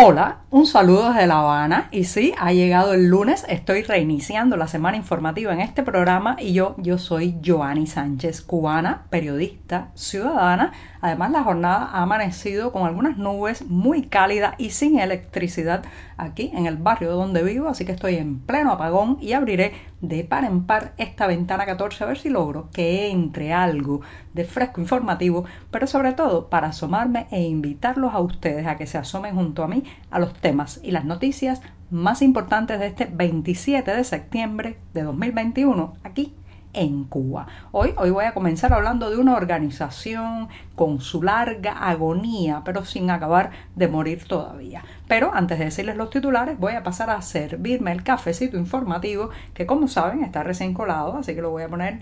[0.00, 1.88] Hola, un saludo desde La Habana.
[1.90, 6.36] Y sí, ha llegado el lunes, estoy reiniciando la semana informativa en este programa.
[6.38, 10.70] Y yo, yo soy Joanny Sánchez, cubana, periodista, ciudadana.
[11.00, 15.82] Además la jornada ha amanecido con algunas nubes muy cálidas y sin electricidad
[16.16, 20.24] aquí en el barrio donde vivo, así que estoy en pleno apagón y abriré de
[20.24, 24.00] par en par esta ventana 14 a ver si logro que entre algo
[24.32, 28.98] de fresco informativo, pero sobre todo para asomarme e invitarlos a ustedes a que se
[28.98, 33.94] asomen junto a mí a los temas y las noticias más importantes de este 27
[33.94, 36.34] de septiembre de 2021 aquí
[36.78, 37.46] en Cuba.
[37.72, 43.10] Hoy, hoy voy a comenzar hablando de una organización con su larga agonía, pero sin
[43.10, 44.84] acabar de morir todavía.
[45.08, 49.66] Pero antes de decirles los titulares, voy a pasar a servirme el cafecito informativo, que
[49.66, 52.00] como saben está recién colado, así que lo voy a poner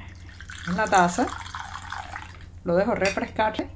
[0.68, 1.26] en la taza.
[2.64, 3.68] Lo dejo refrescarse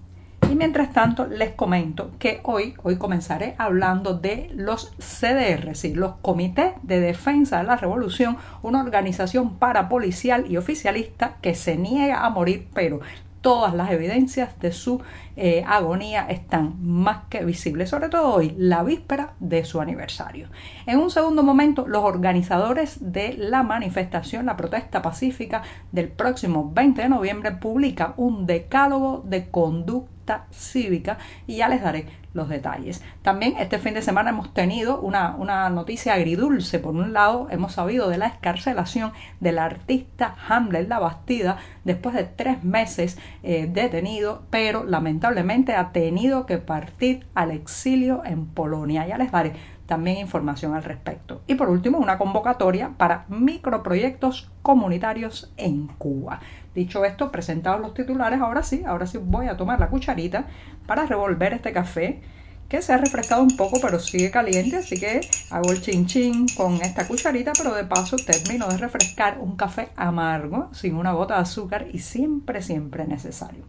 [0.50, 6.16] y mientras tanto les comento que hoy, hoy comenzaré hablando de los CDR, sí, los
[6.22, 12.30] Comités de Defensa de la Revolución, una organización parapolicial y oficialista que se niega a
[12.30, 12.98] morir, pero
[13.42, 15.00] todas las evidencias de su
[15.36, 20.48] eh, agonía están más que visibles, sobre todo hoy, la víspera de su aniversario.
[20.84, 25.62] En un segundo momento, los organizadores de la manifestación, la protesta pacífica
[25.92, 30.19] del próximo 20 de noviembre, publican un decálogo de conducta
[30.50, 33.02] cívica y ya les daré los detalles.
[33.22, 36.78] También este fin de semana hemos tenido una, una noticia agridulce.
[36.78, 42.24] Por un lado, hemos sabido de la escarcelación del artista Hamlet La Bastida después de
[42.24, 49.06] tres meses eh, detenido, pero lamentablemente ha tenido que partir al exilio en Polonia.
[49.06, 49.54] Ya les daré
[49.90, 51.42] también información al respecto.
[51.48, 56.38] Y por último, una convocatoria para microproyectos comunitarios en Cuba.
[56.74, 60.46] Dicho esto, presentados los titulares, ahora sí, ahora sí voy a tomar la cucharita
[60.86, 62.20] para revolver este café
[62.68, 65.20] que se ha refrescado un poco pero sigue caliente, así que
[65.50, 69.88] hago el chin chin con esta cucharita, pero de paso termino de refrescar un café
[69.96, 73.64] amargo, sin una gota de azúcar y siempre, siempre necesario.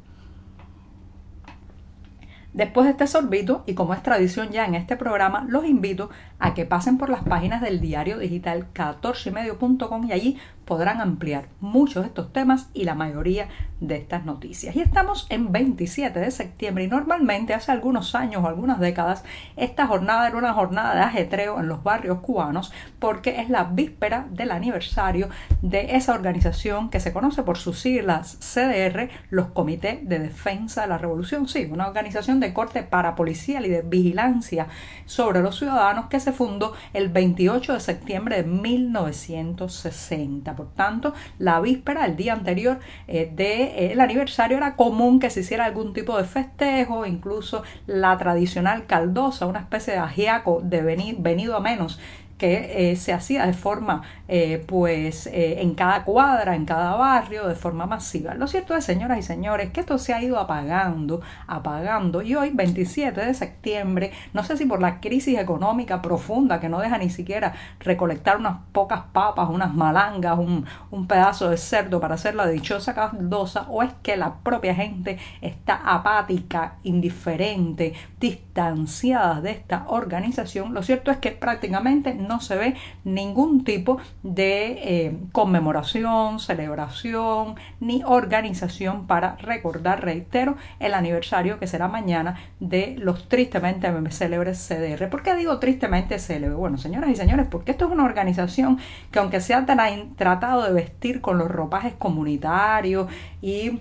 [2.54, 6.54] Después de este sorbito, y como es tradición ya en este programa, los invito a
[6.54, 10.38] que pasen por las páginas del diario digital 14medio.com y allí
[10.72, 13.50] podrán ampliar muchos de estos temas y la mayoría
[13.82, 14.74] de estas noticias.
[14.74, 19.26] Y estamos en 27 de septiembre y normalmente hace algunos años o algunas décadas
[19.58, 24.28] esta jornada era una jornada de ajetreo en los barrios cubanos porque es la víspera
[24.32, 25.28] del aniversario
[25.62, 30.88] de esa organización que se conoce por sus siglas CDR, los Comités de Defensa de
[30.88, 31.50] la Revolución.
[31.50, 34.68] Sí, una organización de corte parapolicial y de vigilancia
[35.06, 41.60] sobre los ciudadanos que se fundó el 28 de septiembre de 1960 por tanto, la
[41.60, 46.24] víspera, el día anterior eh, del aniversario, era común que se hiciera algún tipo de
[46.24, 50.82] festejo, incluso la tradicional caldosa, una especie de ajiaco de
[51.18, 52.00] venido a menos
[52.41, 57.47] que eh, se hacía de forma, eh, pues, eh, en cada cuadra, en cada barrio,
[57.47, 58.34] de forma masiva.
[58.34, 62.50] Lo cierto es, señoras y señores, que esto se ha ido apagando, apagando, y hoy,
[62.52, 67.12] 27 de septiembre, no sé si por la crisis económica profunda que no deja ni
[67.12, 72.47] siquiera recolectar unas pocas papas, unas malangas, un, un pedazo de cerdo para hacer la
[72.47, 80.73] dichosa caldosa, o es que la propia gente está apática, indiferente, distanciada de esta organización,
[80.73, 88.03] lo cierto es que prácticamente no se ve ningún tipo de eh, conmemoración, celebración ni
[88.06, 95.09] organización para recordar, reitero, el aniversario que será mañana de los tristemente célebres CDR.
[95.09, 96.56] ¿Por qué digo tristemente célebre?
[96.56, 98.79] Bueno, señoras y señores, porque esto es una organización
[99.11, 103.08] que aunque se ha tratado de vestir con los ropajes comunitarios
[103.41, 103.79] y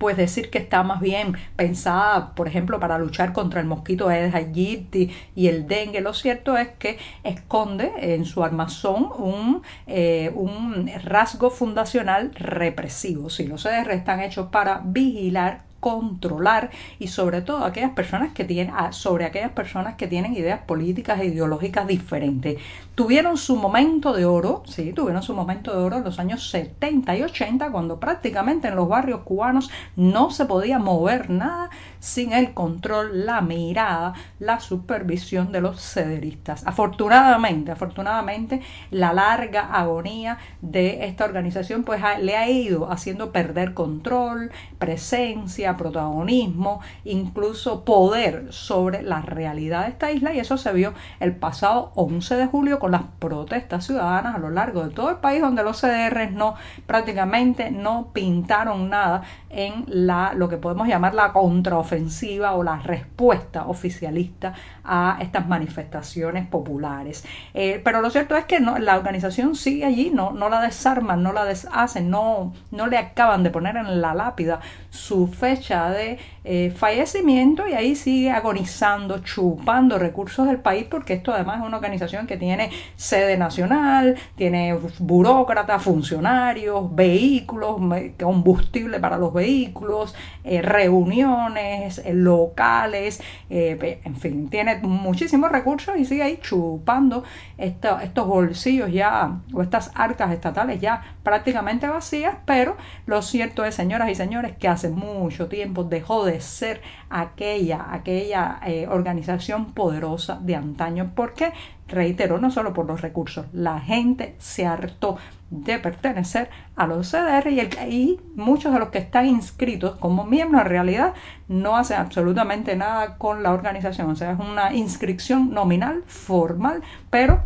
[0.00, 4.34] pues decir que está más bien pensada, por ejemplo, para luchar contra el mosquito Aedes
[4.34, 6.00] aegypti y el dengue.
[6.00, 13.28] Lo cierto es que esconde en su armazón un, eh, un rasgo fundacional represivo.
[13.28, 18.70] Si los CDR están hechos para vigilar controlar y sobre todo aquellas personas que tienen
[18.90, 22.58] sobre aquellas personas que tienen ideas políticas e ideológicas diferentes.
[22.94, 27.16] Tuvieron su momento de oro, sí, tuvieron su momento de oro en los años 70
[27.16, 32.52] y 80 cuando prácticamente en los barrios cubanos no se podía mover nada sin el
[32.52, 36.66] control, la mirada, la supervisión de los cederistas.
[36.66, 38.60] Afortunadamente, afortunadamente
[38.90, 46.80] la larga agonía de esta organización pues le ha ido haciendo perder control, presencia, protagonismo,
[47.04, 52.36] incluso poder sobre la realidad de esta isla y eso se vio el pasado 11
[52.36, 55.80] de julio con las protestas ciudadanas a lo largo de todo el país donde los
[55.80, 56.54] CDRs no
[56.86, 63.66] prácticamente no pintaron nada en la lo que podemos llamar la contraofensiva o la respuesta
[63.66, 67.24] oficialista a estas manifestaciones populares.
[67.54, 71.22] Eh, pero lo cierto es que no, la organización sigue allí, no, no la desarman,
[71.22, 76.18] no la deshacen, no, no le acaban de poner en la lápida su fecha de
[76.42, 81.76] eh, fallecimiento y ahí sigue agonizando, chupando recursos del país porque esto además es una
[81.76, 87.76] organización que tiene sede nacional, tiene burócratas, funcionarios, vehículos,
[88.18, 93.20] combustible para los vehículos, eh, reuniones eh, locales,
[93.50, 97.22] en fin, tiene muchísimos recursos y sigue ahí chupando
[97.58, 102.76] estos bolsillos ya o estas arcas estatales ya prácticamente vacías, pero
[103.06, 106.80] lo cierto es, señoras y señores, que hace mucho tiempo dejó de ser
[107.10, 111.52] aquella, aquella eh, organización poderosa de antaño, porque,
[111.88, 115.18] reitero, no solo por los recursos, la gente se hartó
[115.50, 117.60] de pertenecer a los CDR y,
[117.92, 121.14] y, muchos de los que están inscritos como miembros en realidad
[121.48, 127.42] no hacen absolutamente nada con la organización, o sea, es una inscripción nominal, formal, pero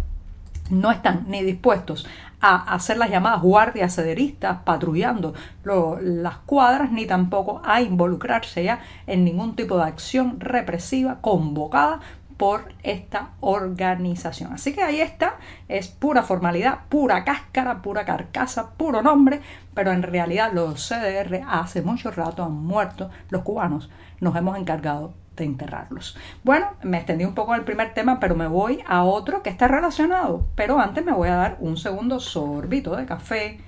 [0.70, 2.06] no están ni dispuestos
[2.46, 5.32] a hacer las llamadas guardias cederistas patrullando
[5.64, 12.00] las cuadras, ni tampoco a involucrarse ya en ningún tipo de acción represiva convocada
[12.37, 14.52] por esta organización.
[14.52, 15.37] Así que ahí está,
[15.69, 19.40] es pura formalidad, pura cáscara, pura carcasa, puro nombre,
[19.73, 23.88] pero en realidad los CDR hace mucho rato han muerto, los cubanos
[24.20, 26.16] nos hemos encargado de enterrarlos.
[26.42, 29.69] Bueno, me extendí un poco el primer tema, pero me voy a otro que está
[29.69, 30.46] relacionado.
[30.54, 33.60] Pero antes me voy a dar un segundo sorbito de café,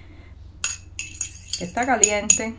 [1.59, 2.57] que está caliente.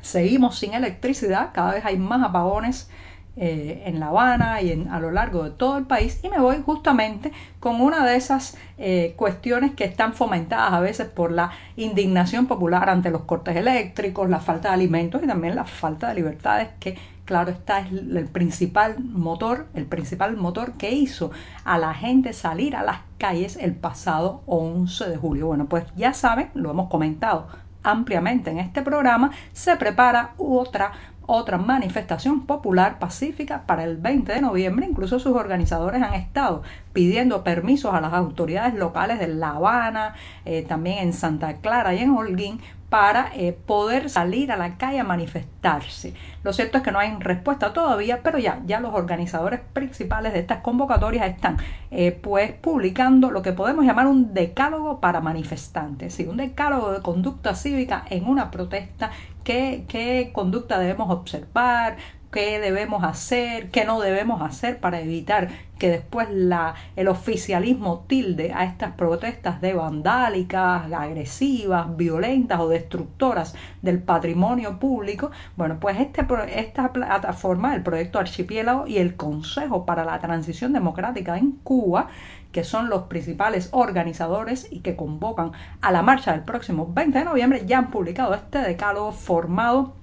[0.00, 2.90] Seguimos sin electricidad, cada vez hay más apagones
[3.36, 6.40] eh, en La Habana y en, a lo largo de todo el país y me
[6.40, 11.50] voy justamente con una de esas eh, cuestiones que están fomentadas a veces por la
[11.76, 16.16] indignación popular ante los cortes eléctricos, la falta de alimentos y también la falta de
[16.16, 21.30] libertades que claro está es el principal motor, el principal motor que hizo
[21.64, 25.46] a la gente salir a las calles el pasado 11 de julio.
[25.46, 27.46] Bueno, pues ya saben, lo hemos comentado
[27.82, 30.92] ampliamente en este programa, se prepara otra
[31.30, 34.86] otra manifestación popular pacífica para el 20 de noviembre.
[34.86, 36.62] Incluso sus organizadores han estado
[36.92, 40.14] pidiendo permisos a las autoridades locales de La Habana,
[40.44, 42.60] eh, también en Santa Clara y en Holguín
[42.90, 46.12] para eh, poder salir a la calle a manifestarse.
[46.42, 50.40] Lo cierto es que no hay respuesta todavía, pero ya, ya los organizadores principales de
[50.40, 51.56] estas convocatorias están
[51.92, 56.26] eh, pues publicando lo que podemos llamar un decálogo para manifestantes, ¿sí?
[56.26, 59.12] un decálogo de conducta cívica en una protesta
[59.44, 61.96] qué, qué conducta debemos observar,
[62.30, 65.48] qué debemos hacer, qué no debemos hacer para evitar
[65.78, 73.54] que después la, el oficialismo tilde a estas protestas de vandálicas, agresivas, violentas o destructoras
[73.80, 75.30] del patrimonio público.
[75.56, 81.38] Bueno, pues este, esta plataforma, el proyecto Archipiélago y el Consejo para la Transición Democrática
[81.38, 82.08] en Cuba,
[82.52, 87.24] que son los principales organizadores y que convocan a la marcha del próximo 20 de
[87.24, 89.94] noviembre, ya han publicado este decálogo formado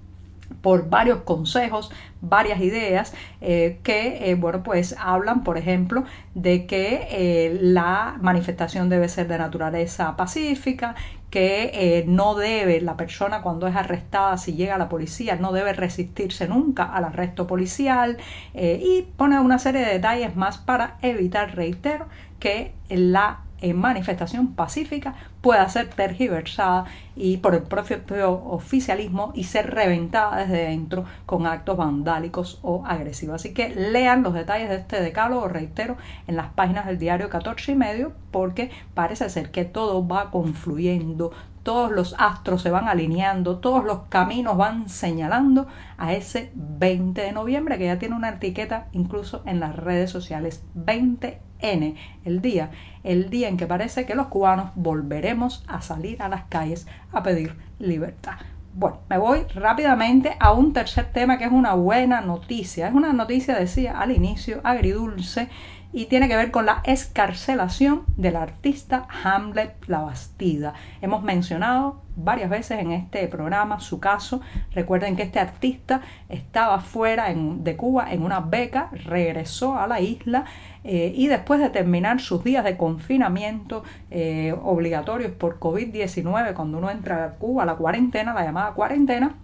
[0.62, 7.08] por varios consejos, varias ideas eh, que, eh, bueno, pues hablan, por ejemplo, de que
[7.12, 10.96] eh, la manifestación debe ser de naturaleza pacífica,
[11.30, 15.74] que no debe, la persona cuando es arrestada, si llega a la policía, no debe
[15.74, 18.18] resistirse nunca al arresto policial
[18.54, 22.08] y pone una serie de detalles más para evitar, reitero,
[22.40, 26.86] que la en manifestación pacífica pueda ser tergiversada
[27.16, 33.36] y por el propio oficialismo y ser reventada desde dentro con actos vandálicos o agresivos.
[33.36, 35.98] Así que lean los detalles de este decálogo, reitero,
[36.28, 41.32] en las páginas del diario 14 y medio, porque parece ser que todo va confluyendo,
[41.68, 47.34] todos los astros se van alineando, todos los caminos van señalando a ese 20 de
[47.34, 50.64] noviembre, que ya tiene una etiqueta incluso en las redes sociales.
[50.76, 52.72] 20 N, el día,
[53.04, 57.22] el día en que parece que los cubanos volveremos a salir a las calles a
[57.22, 58.38] pedir libertad.
[58.74, 62.88] Bueno, me voy rápidamente a un tercer tema que es una buena noticia.
[62.88, 65.50] Es una noticia, decía al inicio, agridulce
[65.94, 70.74] y tiene que ver con la escarcelación del artista Hamlet Labastida.
[71.02, 74.42] Hemos mencionado varias veces en este programa su caso.
[74.74, 80.46] Recuerden que este artista estaba fuera de Cuba en una beca, regresó a la isla
[80.84, 86.90] eh, y después de terminar sus días de confinamiento eh, obligatorios por COVID-19, cuando uno
[86.90, 89.36] entra a Cuba, la cuarentena, la llamada cuarentena,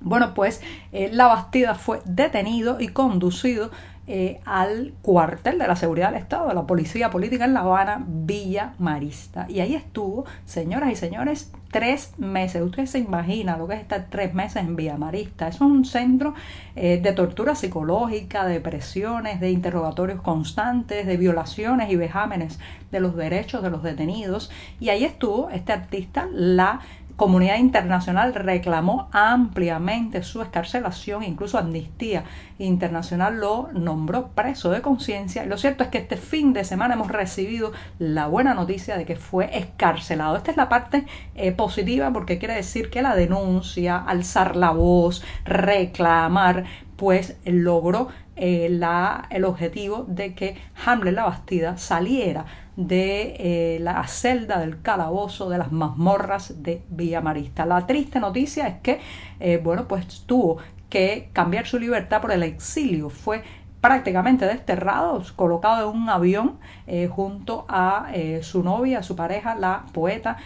[0.00, 3.70] bueno, pues eh, la Bastida fue detenido y conducido
[4.10, 8.02] eh, al cuartel de la seguridad del Estado, de la Policía Política en La Habana,
[8.08, 9.44] Villa Marista.
[9.50, 12.62] Y ahí estuvo, señoras y señores, tres meses.
[12.62, 15.48] Ustedes se imaginan lo que es estar tres meses en Villa Marista.
[15.48, 16.32] Eso es un centro
[16.74, 22.58] eh, de tortura psicológica, de presiones, de interrogatorios constantes, de violaciones y vejámenes
[22.90, 24.50] de los derechos de los detenidos.
[24.80, 26.80] Y ahí estuvo este artista, la
[27.18, 32.22] comunidad internacional reclamó ampliamente su escarcelación, incluso Amnistía
[32.60, 35.44] Internacional lo nombró preso de conciencia.
[35.44, 39.16] Lo cierto es que este fin de semana hemos recibido la buena noticia de que
[39.16, 40.36] fue escarcelado.
[40.36, 45.24] Esta es la parte eh, positiva porque quiere decir que la denuncia, alzar la voz,
[45.44, 50.56] reclamar, pues logró eh, la, el objetivo de que
[50.86, 52.46] Hamlet la Bastida saliera
[52.78, 57.66] de eh, la celda del calabozo de las mazmorras de Villamarista.
[57.66, 59.00] La triste noticia es que,
[59.40, 60.58] eh, bueno, pues tuvo
[60.88, 63.10] que cambiar su libertad por el exilio.
[63.10, 63.42] Fue
[63.80, 70.36] prácticamente desterrado, colocado en un avión eh, junto a su novia, su pareja, la poeta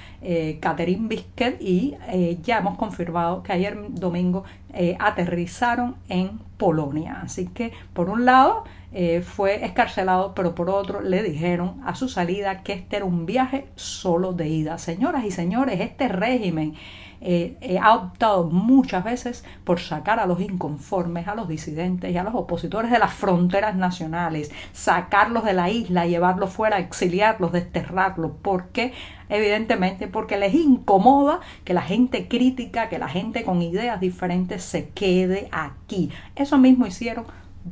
[0.60, 1.96] Catherine Bisquet, y
[2.42, 4.44] ya hemos confirmado que ayer domingo
[4.98, 7.20] aterrizaron en Polonia.
[7.22, 12.08] Así que, por un lado, eh, fue escarcelado, pero por otro le dijeron a su
[12.08, 14.76] salida que este era un viaje solo de ida.
[14.78, 16.74] Señoras y señores, este régimen
[17.24, 22.18] eh, eh, ha optado muchas veces por sacar a los inconformes, a los disidentes y
[22.18, 28.32] a los opositores de las fronteras nacionales, sacarlos de la isla, llevarlos fuera, exiliarlos, desterrarlos.
[28.42, 28.92] ¿Por qué?
[29.28, 34.88] Evidentemente porque les incomoda que la gente crítica, que la gente con ideas diferentes se
[34.88, 36.10] quede aquí.
[36.34, 37.24] Eso mismo hicieron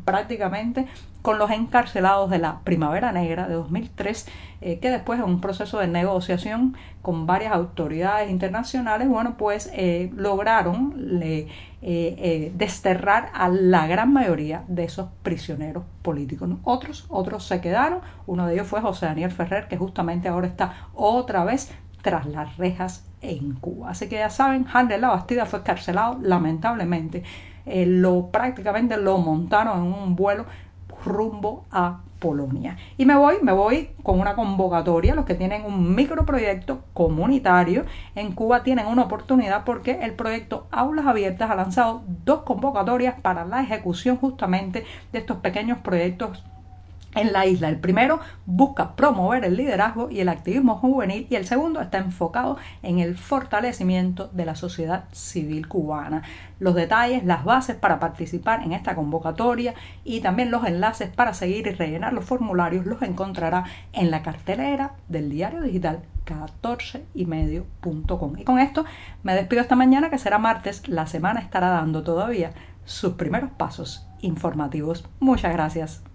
[0.04, 0.86] prácticamente
[1.22, 4.26] con los encarcelados de la Primavera Negra de 2003,
[4.62, 10.10] eh, que después en un proceso de negociación con varias autoridades internacionales, bueno, pues eh,
[10.14, 11.20] lograron
[11.82, 16.48] eh, desterrar a la gran mayoría de esos prisioneros políticos.
[16.64, 20.88] Otros, otros se quedaron, uno de ellos fue José Daniel Ferrer, que justamente ahora está
[20.94, 21.72] otra vez
[22.02, 23.90] tras las rejas en Cuba.
[23.90, 27.22] Así que ya saben, Handel La Bastida fue encarcelado lamentablemente.
[27.66, 30.46] lo prácticamente lo montaron en un vuelo
[31.04, 32.76] rumbo a Polonia.
[32.98, 35.14] Y me voy, me voy con una convocatoria.
[35.14, 41.06] Los que tienen un microproyecto comunitario en Cuba tienen una oportunidad porque el proyecto Aulas
[41.06, 46.44] Abiertas ha lanzado dos convocatorias para la ejecución justamente de estos pequeños proyectos
[47.14, 47.68] en la isla.
[47.68, 52.56] El primero busca promover el liderazgo y el activismo juvenil y el segundo está enfocado
[52.82, 56.22] en el fortalecimiento de la sociedad civil cubana.
[56.58, 59.74] Los detalles, las bases para participar en esta convocatoria
[60.04, 64.94] y también los enlaces para seguir y rellenar los formularios los encontrará en la cartelera
[65.08, 68.38] del diario digital 14ymedio.com.
[68.38, 68.84] Y con esto
[69.22, 70.88] me despido esta mañana que será martes.
[70.88, 72.52] La semana estará dando todavía
[72.84, 75.08] sus primeros pasos informativos.
[75.18, 76.09] Muchas gracias.